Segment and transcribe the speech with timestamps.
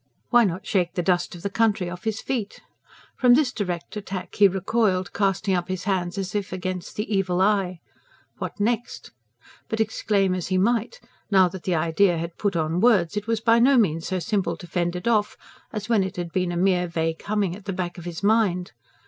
[0.31, 2.59] Why not shake the dust of the country off his feet?
[3.17, 7.39] From this direct attack he recoiled, casting up his hands as if against the evil
[7.39, 7.81] eye.
[8.39, 9.11] What next?
[9.69, 13.41] But exclaim as he might, now that the idea had put on words, it was
[13.41, 15.37] by no means so simple to fend it off
[15.71, 18.71] as when it had been a mere vague humming at the back of his mind.